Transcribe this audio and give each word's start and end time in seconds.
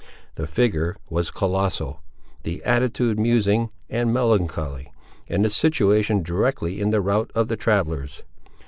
The 0.33 0.47
figure 0.47 0.95
was 1.11 1.29
colossal; 1.29 2.01
the 2.41 2.63
attitude 2.63 3.19
musing 3.19 3.69
and 3.87 4.11
melancholy, 4.11 4.91
and 5.27 5.45
the 5.45 5.49
situation 5.51 6.23
directly 6.23 6.81
in 6.81 6.89
the 6.89 7.01
route 7.01 7.29
of 7.35 7.49
the 7.49 7.55
travellers. 7.55 8.23